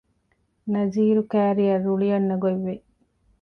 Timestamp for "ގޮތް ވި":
2.43-2.75